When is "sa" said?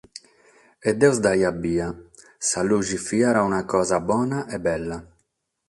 2.47-2.59